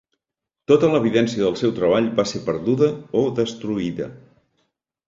[0.71, 2.91] Tota l'evidència del seu treball va ser perduda
[3.23, 4.11] o destruïda.